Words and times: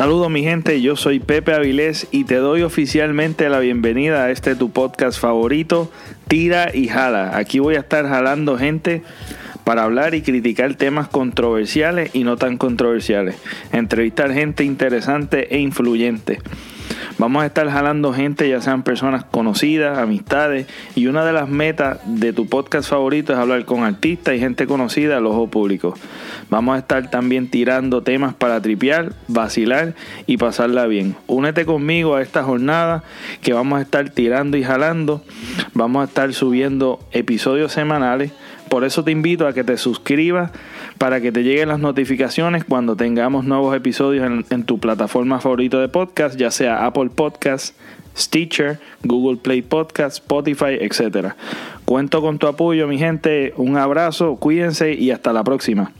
Saludos 0.00 0.30
mi 0.30 0.42
gente, 0.42 0.80
yo 0.80 0.96
soy 0.96 1.20
Pepe 1.20 1.52
Avilés 1.52 2.08
y 2.10 2.24
te 2.24 2.36
doy 2.36 2.62
oficialmente 2.62 3.50
la 3.50 3.58
bienvenida 3.58 4.24
a 4.24 4.30
este 4.30 4.56
tu 4.56 4.70
podcast 4.70 5.20
favorito, 5.20 5.92
Tira 6.26 6.74
y 6.74 6.88
Jala. 6.88 7.36
Aquí 7.36 7.58
voy 7.58 7.74
a 7.74 7.80
estar 7.80 8.08
jalando 8.08 8.56
gente 8.56 9.02
para 9.62 9.82
hablar 9.82 10.14
y 10.14 10.22
criticar 10.22 10.72
temas 10.72 11.08
controversiales 11.08 12.14
y 12.14 12.24
no 12.24 12.38
tan 12.38 12.56
controversiales. 12.56 13.36
Entrevistar 13.72 14.32
gente 14.32 14.64
interesante 14.64 15.54
e 15.54 15.58
influyente. 15.58 16.38
Vamos 17.20 17.42
a 17.42 17.46
estar 17.46 17.68
jalando 17.68 18.14
gente, 18.14 18.48
ya 18.48 18.62
sean 18.62 18.82
personas 18.82 19.24
conocidas, 19.24 19.98
amistades, 19.98 20.66
y 20.94 21.06
una 21.06 21.22
de 21.22 21.34
las 21.34 21.50
metas 21.50 21.98
de 22.06 22.32
tu 22.32 22.46
podcast 22.46 22.88
favorito 22.88 23.34
es 23.34 23.38
hablar 23.38 23.66
con 23.66 23.84
artistas 23.84 24.34
y 24.34 24.38
gente 24.38 24.66
conocida 24.66 25.18
al 25.18 25.26
ojo 25.26 25.48
público. 25.48 25.92
Vamos 26.48 26.76
a 26.76 26.78
estar 26.78 27.10
también 27.10 27.50
tirando 27.50 28.00
temas 28.00 28.32
para 28.32 28.62
tripear, 28.62 29.12
vacilar 29.28 29.94
y 30.26 30.38
pasarla 30.38 30.86
bien. 30.86 31.14
Únete 31.26 31.66
conmigo 31.66 32.14
a 32.14 32.22
esta 32.22 32.42
jornada 32.42 33.04
que 33.42 33.52
vamos 33.52 33.80
a 33.80 33.82
estar 33.82 34.08
tirando 34.08 34.56
y 34.56 34.64
jalando. 34.64 35.22
Vamos 35.74 36.00
a 36.00 36.04
estar 36.06 36.32
subiendo 36.32 37.00
episodios 37.12 37.70
semanales. 37.70 38.32
Por 38.70 38.84
eso 38.84 39.04
te 39.04 39.10
invito 39.10 39.46
a 39.46 39.52
que 39.52 39.62
te 39.62 39.76
suscribas 39.76 40.52
para 41.00 41.22
que 41.22 41.32
te 41.32 41.42
lleguen 41.42 41.70
las 41.70 41.78
notificaciones 41.78 42.62
cuando 42.62 42.94
tengamos 42.94 43.46
nuevos 43.46 43.74
episodios 43.74 44.44
en, 44.50 44.64
tu 44.64 44.78
plataforma 44.78 45.40
favorita 45.40 45.80
de 45.80 45.88
podcast, 45.88 46.36
ya 46.38 46.50
sea 46.50 46.84
Apple 46.84 47.08
Podcasts, 47.08 47.74
Stitcher, 48.14 48.78
Google 49.02 49.38
Play 49.38 49.62
Podcast, 49.62 50.18
Spotify, 50.18 50.76
etc. 50.78 51.28
Cuento 51.86 52.20
con 52.20 52.38
tu 52.38 52.48
apoyo, 52.48 52.86
mi 52.86 52.98
gente. 52.98 53.54
Un 53.56 53.78
abrazo, 53.78 54.36
cuídense 54.36 54.92
y 54.92 55.10
hasta 55.10 55.32
la 55.32 55.42
próxima. 55.42 55.90